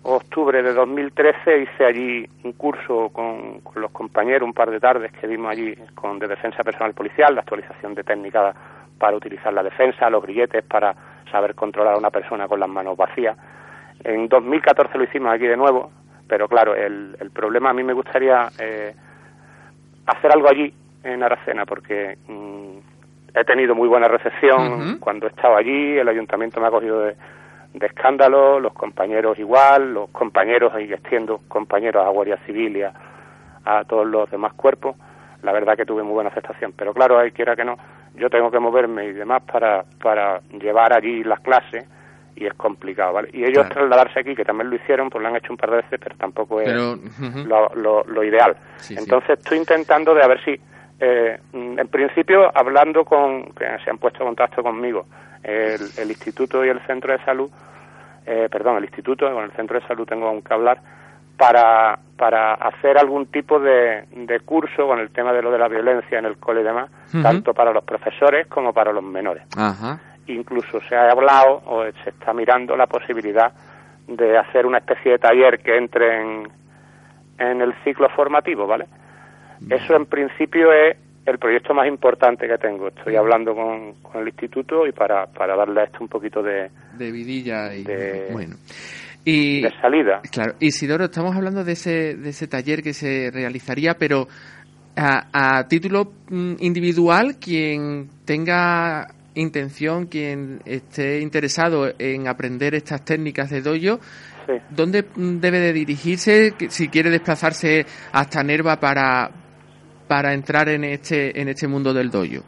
o 0.02 0.16
octubre 0.16 0.62
de 0.62 0.74
2013 0.74 1.62
hice 1.62 1.84
allí 1.86 2.28
un 2.44 2.52
curso 2.52 3.08
con, 3.08 3.62
los 3.76 3.90
compañeros, 3.90 4.46
un 4.46 4.52
par 4.52 4.70
de 4.70 4.78
tardes 4.78 5.10
que 5.12 5.26
dimos 5.26 5.50
allí 5.50 5.74
con 5.94 6.18
de 6.18 6.28
defensa 6.28 6.62
personal 6.62 6.92
policial, 6.92 7.34
la 7.34 7.40
actualización 7.40 7.94
de 7.94 8.04
técnicas 8.04 8.54
para 8.98 9.16
utilizar 9.16 9.52
la 9.54 9.62
defensa, 9.62 10.10
los 10.10 10.22
grilletes 10.22 10.62
para 10.64 10.94
saber 11.32 11.54
controlar 11.54 11.94
a 11.94 11.98
una 11.98 12.10
persona 12.10 12.46
con 12.46 12.60
las 12.60 12.68
manos 12.68 12.98
vacías. 12.98 13.38
En 14.04 14.28
2014 14.28 14.98
lo 14.98 15.04
hicimos 15.04 15.32
aquí 15.32 15.46
de 15.46 15.56
nuevo, 15.56 15.90
pero 16.28 16.46
claro, 16.46 16.74
el, 16.74 17.16
el 17.18 17.30
problema 17.30 17.70
a 17.70 17.72
mí 17.72 17.82
me 17.82 17.94
gustaría 17.94 18.48
eh, 18.58 18.94
hacer 20.06 20.32
algo 20.32 20.48
allí 20.48 20.72
en 21.02 21.22
Aracena 21.22 21.66
porque 21.66 22.18
mm, 22.28 22.78
he 23.34 23.44
tenido 23.44 23.74
muy 23.74 23.88
buena 23.88 24.08
recepción 24.08 24.98
cuando 25.00 25.26
he 25.26 25.30
estado 25.30 25.56
allí, 25.56 25.98
el 25.98 26.08
ayuntamiento 26.08 26.60
me 26.60 26.68
ha 26.68 26.70
cogido 26.70 27.00
de, 27.00 27.16
de 27.74 27.86
escándalo, 27.86 28.60
los 28.60 28.72
compañeros 28.72 29.38
igual, 29.38 29.92
los 29.92 30.10
compañeros, 30.10 30.72
y 30.80 30.92
extiendo 30.92 31.40
compañeros 31.48 32.06
a 32.06 32.10
Guardia 32.10 32.38
Civil 32.46 32.76
y 32.76 32.82
a, 32.82 32.92
todos 33.88 34.06
los 34.06 34.30
demás 34.30 34.52
cuerpos, 34.52 34.94
la 35.42 35.50
verdad 35.50 35.74
que 35.74 35.86
tuve 35.86 36.02
muy 36.02 36.12
buena 36.12 36.28
aceptación, 36.28 36.72
pero 36.76 36.92
claro, 36.92 37.18
hay 37.18 37.32
quiera 37.32 37.56
que 37.56 37.64
no, 37.64 37.78
yo 38.14 38.28
tengo 38.28 38.50
que 38.50 38.58
moverme 38.58 39.06
y 39.06 39.12
demás 39.12 39.42
para, 39.50 39.84
para 40.02 40.40
llevar 40.60 40.92
allí 40.92 41.24
las 41.24 41.40
clases 41.40 41.86
y 42.36 42.46
es 42.46 42.54
complicado, 42.54 43.12
¿vale? 43.12 43.30
Y 43.32 43.44
ellos 43.44 43.68
trasladarse 43.68 44.20
aquí, 44.20 44.34
que 44.34 44.44
también 44.44 44.70
lo 44.70 44.76
hicieron, 44.76 45.10
pues 45.10 45.22
lo 45.22 45.28
han 45.28 45.36
hecho 45.36 45.52
un 45.52 45.56
par 45.56 45.70
de 45.70 45.76
veces, 45.76 46.00
pero 46.02 46.16
tampoco 46.16 46.60
es 46.60 46.72
lo, 46.72 47.00
lo, 47.76 48.24
ideal. 48.24 48.56
Entonces 48.90 49.38
estoy 49.38 49.58
intentando 49.58 50.14
de 50.14 50.22
a 50.22 50.26
ver 50.26 50.44
si 50.44 50.60
eh, 51.00 51.38
en 51.52 51.88
principio, 51.88 52.50
hablando 52.54 53.04
con, 53.04 53.44
que 53.52 53.66
se 53.84 53.90
han 53.90 53.98
puesto 53.98 54.20
en 54.20 54.28
contacto 54.28 54.62
conmigo, 54.62 55.06
el, 55.42 56.08
instituto 56.08 56.64
y 56.64 56.68
el 56.68 56.80
centro 56.86 57.12
de 57.12 57.22
salud, 57.24 57.50
eh, 58.26 58.48
perdón, 58.50 58.78
el 58.78 58.84
instituto, 58.84 59.30
con 59.32 59.44
el 59.44 59.52
centro 59.52 59.78
de 59.78 59.86
salud 59.86 60.06
tengo 60.06 60.26
aún 60.26 60.42
que 60.42 60.54
hablar, 60.54 60.80
para, 61.36 61.98
para 62.16 62.54
hacer 62.54 62.96
algún 62.96 63.26
tipo 63.26 63.58
de, 63.58 64.04
de 64.12 64.40
curso 64.40 64.86
con 64.86 65.00
el 65.00 65.10
tema 65.10 65.32
de 65.32 65.42
lo 65.42 65.50
de 65.50 65.58
la 65.58 65.68
violencia 65.68 66.18
en 66.18 66.24
el 66.26 66.38
cole 66.38 66.60
y 66.60 66.64
demás, 66.64 66.90
tanto 67.22 67.52
para 67.52 67.72
los 67.72 67.84
profesores 67.84 68.46
como 68.46 68.72
para 68.72 68.92
los 68.92 69.02
menores. 69.02 69.42
Incluso 70.26 70.80
se 70.88 70.96
ha 70.96 71.10
hablado 71.10 71.62
o 71.66 71.84
se 72.02 72.10
está 72.10 72.32
mirando 72.32 72.76
la 72.76 72.86
posibilidad 72.86 73.52
de 74.06 74.38
hacer 74.38 74.66
una 74.66 74.78
especie 74.78 75.12
de 75.12 75.18
taller 75.18 75.58
que 75.60 75.76
entre 75.76 76.20
en, 76.20 76.48
en 77.38 77.60
el 77.60 77.74
ciclo 77.84 78.08
formativo, 78.10 78.66
¿vale? 78.66 78.86
Eso 79.70 79.96
en 79.96 80.06
principio 80.06 80.72
es 80.72 80.96
el 81.24 81.38
proyecto 81.38 81.72
más 81.72 81.86
importante 81.88 82.46
que 82.46 82.58
tengo. 82.58 82.88
Estoy 82.88 83.16
hablando 83.16 83.54
con, 83.54 83.94
el 84.20 84.28
instituto 84.28 84.86
y 84.86 84.92
para, 84.92 85.26
para 85.26 85.56
darle 85.56 85.80
a 85.80 85.84
esto 85.84 85.98
un 86.00 86.08
poquito 86.08 86.42
de... 86.42 86.70
De 86.92 87.10
vidilla 87.10 87.74
y... 87.74 87.82
De, 87.82 88.28
bueno. 88.30 88.56
Y, 89.24 89.62
de 89.62 89.70
salida. 89.80 90.20
Claro. 90.30 90.54
Isidoro, 90.60 91.04
estamos 91.04 91.34
hablando 91.34 91.64
de 91.64 91.72
ese, 91.72 92.14
de 92.14 92.28
ese 92.28 92.46
taller 92.46 92.82
que 92.82 92.92
se 92.92 93.30
realizaría, 93.32 93.94
pero 93.94 94.28
a, 94.96 95.58
a 95.58 95.66
título 95.66 96.12
mm, 96.28 96.56
individual, 96.58 97.36
quien 97.40 98.10
tenga 98.26 99.06
intención, 99.34 100.06
quien 100.06 100.60
esté 100.64 101.20
interesado 101.20 101.88
en 101.98 102.28
aprender 102.28 102.74
estas 102.74 103.04
técnicas 103.04 103.50
de 103.50 103.62
doyo, 103.62 103.98
¿dónde 104.70 105.02
mm, 105.02 105.40
debe 105.40 105.58
de 105.58 105.72
dirigirse 105.72 106.54
si 106.68 106.88
quiere 106.88 107.10
desplazarse 107.10 107.84
hasta 108.12 108.42
Nerva 108.42 108.76
para, 108.76 109.30
para 110.08 110.32
entrar 110.32 110.68
en 110.68 110.84
este, 110.84 111.40
en 111.40 111.48
este 111.48 111.66
mundo 111.66 111.92
del 111.92 112.10
doyo? 112.10 112.42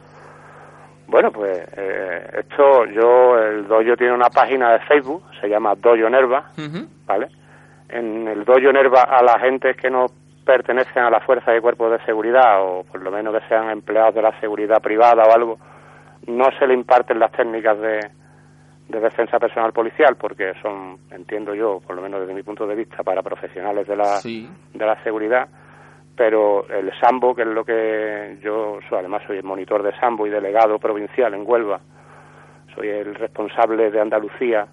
Bueno, 1.07 1.31
pues 1.31 1.57
eh, 1.77 2.27
esto, 2.39 2.85
yo, 2.85 3.37
el 3.37 3.67
doyo 3.67 3.95
tiene 3.95 4.13
una 4.13 4.29
página 4.29 4.73
de 4.73 4.79
Facebook, 4.79 5.23
se 5.39 5.47
llama 5.47 5.73
Doyo 5.75 6.09
Nerva, 6.09 6.51
¿vale? 7.05 7.29
En 7.87 8.27
el 8.27 8.43
doyo 8.43 8.73
Nerva 8.73 9.03
a 9.03 9.23
la 9.23 9.39
gente 9.39 9.73
que 9.75 9.89
no 9.89 10.07
pertenecen 10.45 11.03
a 11.03 11.09
la 11.09 11.21
fuerza 11.21 11.55
y 11.55 11.61
cuerpos 11.61 11.91
de 11.91 12.05
seguridad, 12.05 12.61
o 12.61 12.83
por 12.83 13.01
lo 13.01 13.11
menos 13.11 13.33
que 13.33 13.47
sean 13.47 13.69
empleados 13.69 14.15
de 14.15 14.21
la 14.21 14.37
seguridad 14.41 14.81
privada 14.81 15.23
o 15.23 15.33
algo, 15.33 15.57
no 16.27 16.45
se 16.57 16.67
le 16.67 16.73
imparten 16.73 17.19
las 17.19 17.31
técnicas 17.31 17.79
de, 17.79 17.99
de 18.89 18.99
defensa 18.99 19.39
personal 19.39 19.73
policial, 19.73 20.15
porque 20.15 20.53
son, 20.61 20.97
entiendo 21.11 21.55
yo, 21.55 21.81
por 21.85 21.95
lo 21.95 22.01
menos 22.01 22.21
desde 22.21 22.33
mi 22.33 22.43
punto 22.43 22.67
de 22.67 22.75
vista, 22.75 23.03
para 23.03 23.21
profesionales 23.21 23.87
de 23.87 23.95
la, 23.95 24.19
de 24.21 24.85
la 24.85 25.03
seguridad 25.03 25.47
pero 26.17 26.67
el 26.67 26.91
Sambo, 26.99 27.35
que 27.35 27.43
es 27.43 27.47
lo 27.47 27.63
que 27.63 28.39
yo 28.41 28.79
además 28.91 29.21
soy 29.27 29.37
el 29.37 29.43
monitor 29.43 29.83
de 29.83 29.95
Sambo 29.99 30.25
y 30.25 30.31
delegado 30.31 30.79
provincial 30.79 31.35
en 31.35 31.43
Huelva, 31.45 31.79
soy 32.73 32.89
el 32.89 33.13
responsable 33.13 33.91
de 33.91 34.01
Andalucía 34.01 34.67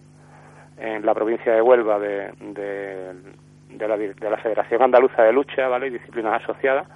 en 0.78 1.04
la 1.04 1.14
provincia 1.14 1.54
de 1.54 1.60
Huelva 1.60 1.98
de, 1.98 2.32
de, 2.40 3.86
la, 3.86 3.96
de 3.98 4.30
la 4.30 4.38
Federación 4.38 4.82
Andaluza 4.82 5.22
de 5.22 5.34
Lucha 5.34 5.68
¿vale? 5.68 5.88
y 5.88 5.90
Disciplinas 5.90 6.42
Asociadas, 6.42 6.88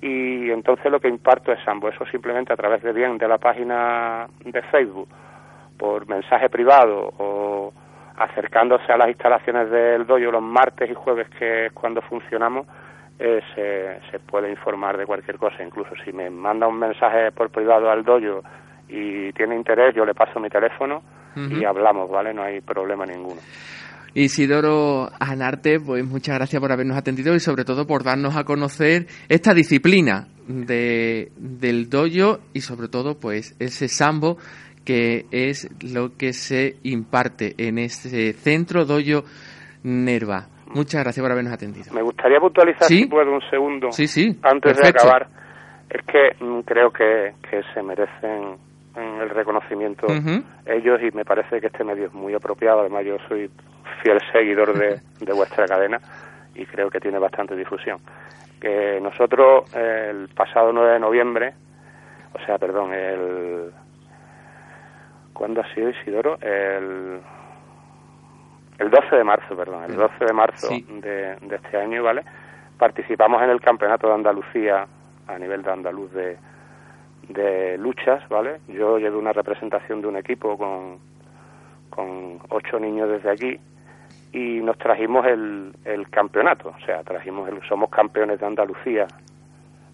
y 0.00 0.50
entonces 0.50 0.90
lo 0.90 1.00
que 1.00 1.08
imparto 1.08 1.52
es 1.52 1.62
Sambo, 1.64 1.88
eso 1.88 2.06
simplemente 2.06 2.52
a 2.52 2.56
través 2.56 2.82
de 2.82 2.92
bien 2.92 3.18
de 3.18 3.28
la 3.28 3.38
página 3.38 4.26
de 4.44 4.62
Facebook, 4.62 5.08
por 5.76 6.08
mensaje 6.08 6.48
privado 6.48 7.12
o 7.18 7.72
acercándose 8.16 8.92
a 8.92 8.98
las 8.98 9.08
instalaciones 9.08 9.70
del 9.70 10.06
doyo 10.06 10.30
los 10.30 10.42
martes 10.42 10.90
y 10.90 10.94
jueves 10.94 11.28
que 11.38 11.66
es 11.66 11.72
cuando 11.72 12.02
funcionamos, 12.02 12.66
eh, 13.18 14.00
se, 14.10 14.18
puede 14.20 14.50
informar 14.50 14.96
de 14.96 15.06
cualquier 15.06 15.38
cosa. 15.38 15.62
Incluso 15.62 15.90
si 16.04 16.12
me 16.12 16.30
manda 16.30 16.66
un 16.66 16.78
mensaje 16.78 17.32
por 17.32 17.50
privado 17.50 17.90
al 17.90 18.04
doyo 18.04 18.42
y 18.88 19.32
tiene 19.32 19.56
interés, 19.56 19.94
yo 19.94 20.04
le 20.04 20.14
paso 20.14 20.40
mi 20.40 20.48
teléfono 20.48 21.02
y 21.36 21.64
hablamos, 21.64 22.10
¿vale? 22.10 22.34
No 22.34 22.42
hay 22.42 22.60
problema 22.60 23.06
ninguno. 23.06 23.40
Isidoro 24.14 25.08
Anarte, 25.18 25.80
pues 25.80 26.04
muchas 26.04 26.36
gracias 26.36 26.60
por 26.60 26.72
habernos 26.72 26.96
atendido 26.96 27.34
y 27.34 27.40
sobre 27.40 27.64
todo 27.64 27.86
por 27.86 28.02
darnos 28.02 28.36
a 28.36 28.44
conocer 28.44 29.06
esta 29.28 29.54
disciplina 29.54 30.28
de, 30.48 31.30
del 31.36 31.88
doyo 31.88 32.40
y 32.52 32.60
sobre 32.60 32.88
todo 32.88 33.18
pues 33.18 33.56
ese 33.60 33.88
sambo 33.88 34.36
que 34.84 35.26
es 35.30 35.68
lo 35.92 36.16
que 36.16 36.32
se 36.32 36.76
imparte 36.82 37.54
en 37.58 37.78
este 37.78 38.32
centro 38.32 38.84
doyo 38.84 39.24
Nerva. 39.82 40.48
Muchas 40.74 41.02
gracias 41.02 41.22
por 41.22 41.32
habernos 41.32 41.52
atendido. 41.52 41.92
Me 41.92 42.02
gustaría 42.02 42.38
puntualizar, 42.38 42.84
si 42.84 43.06
puedo, 43.06 43.32
un 43.32 43.42
segundo, 43.50 43.90
sí, 43.92 44.06
sí, 44.06 44.38
antes 44.42 44.76
de 44.76 44.88
acabar. 44.88 45.28
Es 45.88 46.02
que 46.06 46.44
mm, 46.44 46.60
creo 46.60 46.92
que, 46.92 47.32
que 47.48 47.62
se 47.74 47.82
merecen 47.82 48.56
el 49.02 49.30
reconocimiento 49.30 50.06
ellos 50.66 51.00
y 51.02 51.10
me 51.16 51.24
parece 51.24 51.60
que 51.60 51.68
este 51.68 51.84
medio 51.84 52.06
es 52.06 52.12
muy 52.12 52.34
apropiado. 52.34 52.80
Además, 52.80 53.04
yo 53.04 53.16
soy 53.28 53.50
fiel 54.02 54.20
seguidor 54.32 54.72
de, 54.76 55.00
de 55.24 55.32
vuestra 55.32 55.66
cadena 55.66 56.00
y 56.54 56.66
creo 56.66 56.90
que 56.90 57.00
tiene 57.00 57.18
bastante 57.18 57.56
difusión. 57.56 57.98
Que 58.60 59.00
nosotros, 59.00 59.74
el 59.74 60.28
pasado 60.28 60.72
9 60.72 60.92
de 60.92 61.00
noviembre, 61.00 61.54
o 62.34 62.44
sea, 62.44 62.58
perdón, 62.58 62.92
el. 62.92 63.72
¿Cuándo 65.32 65.62
ha 65.62 65.74
sido 65.74 65.88
Isidoro? 65.88 66.38
El 66.42 67.20
el 68.80 68.90
12 68.90 69.14
de 69.14 69.24
marzo, 69.24 69.54
perdón, 69.54 69.84
el 69.84 69.94
12 69.94 70.24
de 70.24 70.32
marzo 70.32 70.68
de, 70.68 71.36
este 71.54 71.76
año, 71.76 72.02
¿vale? 72.02 72.24
Participamos 72.78 73.42
en 73.42 73.50
el 73.50 73.60
Campeonato 73.60 74.08
de 74.08 74.14
Andalucía 74.14 74.86
a 75.26 75.38
nivel 75.38 75.62
de 75.62 75.70
andaluz 75.70 76.10
de, 76.12 76.38
de 77.32 77.78
luchas, 77.78 78.28
¿vale? 78.28 78.60
Yo 78.68 78.98
llevo 78.98 79.18
una 79.18 79.32
representación 79.32 80.00
de 80.00 80.08
un 80.08 80.16
equipo 80.16 80.56
con, 80.56 80.98
con 81.88 82.38
ocho 82.48 82.78
niños 82.78 83.08
desde 83.08 83.30
aquí 83.30 83.58
y 84.32 84.60
nos 84.60 84.78
trajimos 84.78 85.26
el, 85.26 85.72
el 85.84 86.08
campeonato, 86.08 86.74
o 86.76 86.84
sea, 86.84 87.02
trajimos 87.02 87.48
el, 87.48 87.60
somos 87.68 87.90
campeones 87.90 88.38
de 88.40 88.46
Andalucía 88.46 89.06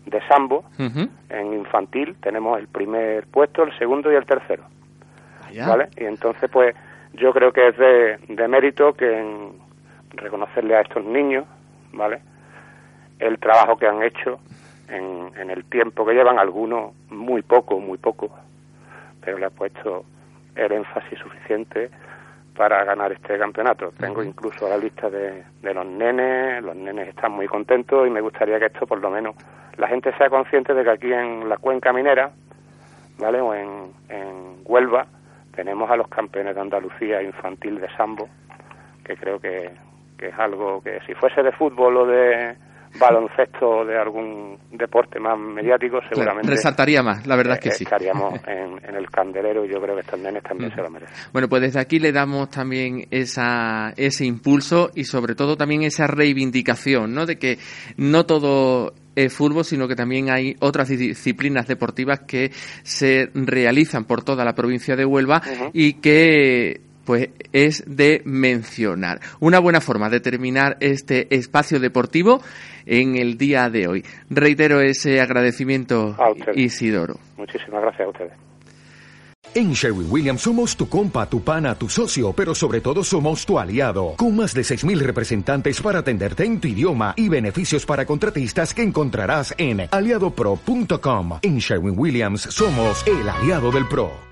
de 0.06 0.20
sambo 0.28 0.64
en 0.78 1.52
infantil, 1.52 2.16
tenemos 2.20 2.58
el 2.60 2.68
primer 2.68 3.26
puesto, 3.26 3.64
el 3.64 3.76
segundo 3.76 4.10
y 4.12 4.14
el 4.14 4.24
tercero, 4.24 4.62
¿vale? 5.66 5.88
Y 5.96 6.04
entonces 6.04 6.48
pues 6.48 6.76
yo 7.14 7.32
creo 7.32 7.52
que 7.52 7.68
es 7.68 7.76
de, 7.76 8.48
mérito 8.48 8.94
que 8.94 9.50
reconocerle 10.10 10.76
a 10.76 10.82
estos 10.82 11.04
niños, 11.04 11.44
¿vale? 11.92 12.20
El 13.18 13.38
trabajo 13.38 13.76
que 13.76 13.88
han 13.88 14.02
hecho 14.02 14.38
en, 14.88 15.32
en 15.36 15.50
el 15.50 15.64
tiempo 15.64 16.04
que 16.04 16.14
llevan 16.14 16.38
algunos, 16.38 16.92
muy 17.10 17.42
poco, 17.42 17.78
muy 17.80 17.98
poco, 17.98 18.30
pero 19.20 19.38
le 19.38 19.46
ha 19.46 19.50
puesto 19.50 20.04
el 20.54 20.72
énfasis 20.72 21.18
suficiente 21.18 21.90
para 22.56 22.84
ganar 22.84 23.12
este 23.12 23.38
campeonato. 23.38 23.92
Tengo 23.98 24.22
incluso 24.22 24.68
la 24.68 24.78
lista 24.78 25.10
de, 25.10 25.44
de 25.62 25.74
los 25.74 25.86
nenes, 25.86 26.62
los 26.62 26.74
nenes 26.74 27.08
están 27.08 27.32
muy 27.32 27.46
contentos 27.46 28.06
y 28.06 28.10
me 28.10 28.20
gustaría 28.20 28.58
que 28.58 28.66
esto 28.66 28.86
por 28.86 29.00
lo 29.00 29.10
menos 29.10 29.36
la 29.76 29.88
gente 29.88 30.12
sea 30.16 30.30
consciente 30.30 30.72
de 30.72 30.82
que 30.82 30.90
aquí 30.90 31.12
en 31.12 31.48
la 31.48 31.58
cuenca 31.58 31.92
minera, 31.92 32.30
¿vale? 33.18 33.40
O 33.40 33.54
en, 33.54 33.92
en 34.08 34.56
Huelva 34.64 35.06
tenemos 35.54 35.90
a 35.90 35.96
los 35.96 36.08
campeones 36.08 36.54
de 36.54 36.60
Andalucía 36.60 37.22
infantil 37.22 37.80
de 37.80 37.88
sambo, 37.96 38.28
que 39.04 39.16
creo 39.16 39.38
que, 39.38 39.70
que 40.16 40.28
es 40.28 40.38
algo 40.38 40.82
que 40.82 41.00
si 41.06 41.14
fuese 41.14 41.42
de 41.42 41.52
fútbol 41.52 41.96
o 41.98 42.06
de 42.06 42.56
baloncesto 42.98 43.84
de 43.84 43.98
algún 43.98 44.58
deporte 44.72 45.18
más 45.18 45.38
mediático, 45.38 46.00
seguramente. 46.08 46.50
resaltaría 46.50 47.02
más, 47.02 47.26
la 47.26 47.36
verdad 47.36 47.54
es 47.54 47.60
que 47.60 47.70
sí. 47.70 47.84
Estaríamos 47.84 48.34
en, 48.46 48.78
en, 48.86 48.96
el 48.96 49.10
candelero 49.10 49.64
y 49.64 49.72
yo 49.72 49.80
creo 49.80 49.94
que 49.94 50.00
estos 50.02 50.18
nenes 50.18 50.42
también 50.42 50.74
se 50.74 50.82
lo 50.82 50.90
merecen. 50.90 51.14
Bueno, 51.32 51.48
pues 51.48 51.62
desde 51.62 51.80
aquí 51.80 51.98
le 51.98 52.12
damos 52.12 52.50
también 52.50 53.06
esa, 53.10 53.92
ese 53.96 54.24
impulso 54.24 54.90
y 54.94 55.04
sobre 55.04 55.34
todo 55.34 55.56
también 55.56 55.82
esa 55.82 56.06
reivindicación, 56.06 57.14
¿no? 57.14 57.26
De 57.26 57.38
que 57.38 57.58
no 57.96 58.24
todo 58.26 58.92
es 59.16 59.32
fútbol, 59.32 59.64
sino 59.64 59.88
que 59.88 59.96
también 59.96 60.30
hay 60.30 60.54
otras 60.60 60.88
disciplinas 60.88 61.66
deportivas 61.66 62.20
que 62.20 62.50
se 62.82 63.30
realizan 63.34 64.04
por 64.04 64.22
toda 64.22 64.44
la 64.44 64.54
provincia 64.54 64.94
de 64.94 65.04
Huelva 65.06 65.42
uh 65.44 65.48
-huh. 65.48 65.70
y 65.72 65.94
que 65.94 66.82
pues 67.06 67.30
es 67.52 67.84
de 67.86 68.20
mencionar. 68.26 69.20
Una 69.40 69.58
buena 69.58 69.80
forma 69.80 70.10
de 70.10 70.20
terminar 70.20 70.76
este 70.80 71.34
espacio 71.34 71.80
deportivo 71.80 72.42
en 72.84 73.16
el 73.16 73.38
día 73.38 73.70
de 73.70 73.88
hoy. 73.88 74.04
Reitero 74.28 74.82
ese 74.82 75.20
agradecimiento, 75.20 76.16
Isidoro. 76.54 77.18
Muchísimas 77.38 77.80
gracias 77.80 78.06
a 78.06 78.10
ustedes. 78.10 78.32
En 79.54 79.72
Sherwin 79.72 80.08
Williams 80.10 80.42
somos 80.42 80.76
tu 80.76 80.86
compa, 80.86 81.26
tu 81.30 81.42
pana, 81.42 81.74
tu 81.74 81.88
socio, 81.88 82.34
pero 82.34 82.54
sobre 82.54 82.82
todo 82.82 83.02
somos 83.02 83.46
tu 83.46 83.58
aliado, 83.58 84.12
con 84.18 84.36
más 84.36 84.52
de 84.52 84.60
6.000 84.60 84.98
representantes 84.98 85.80
para 85.80 86.00
atenderte 86.00 86.44
en 86.44 86.60
tu 86.60 86.68
idioma 86.68 87.14
y 87.16 87.30
beneficios 87.30 87.86
para 87.86 88.04
contratistas 88.04 88.74
que 88.74 88.82
encontrarás 88.82 89.54
en 89.56 89.88
aliadopro.com. 89.90 91.38
En 91.40 91.56
Sherwin 91.56 91.98
Williams 91.98 92.42
somos 92.42 93.02
el 93.06 93.26
aliado 93.26 93.70
del 93.70 93.88
PRO. 93.88 94.10